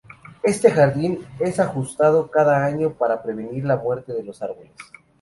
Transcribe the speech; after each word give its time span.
Este 0.41 0.71
jardín 0.71 1.19
es 1.39 1.59
ajustado 1.59 2.31
cada 2.31 2.65
año 2.65 2.91
para 2.93 3.21
prevenir 3.21 3.65
la 3.65 3.77
muerte 3.77 4.13
de 4.13 4.23
los 4.23 4.41
árboles. 4.41 4.71